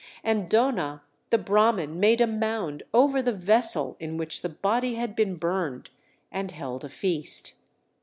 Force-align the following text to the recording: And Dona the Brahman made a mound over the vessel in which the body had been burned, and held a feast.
And 0.23 0.49
Dona 0.49 1.03
the 1.29 1.37
Brahman 1.37 1.99
made 1.99 2.21
a 2.21 2.25
mound 2.25 2.81
over 2.91 3.21
the 3.21 3.31
vessel 3.31 3.97
in 3.99 4.17
which 4.17 4.41
the 4.41 4.49
body 4.49 4.95
had 4.95 5.15
been 5.15 5.35
burned, 5.35 5.91
and 6.31 6.51
held 6.51 6.83
a 6.83 6.89
feast. 6.89 7.53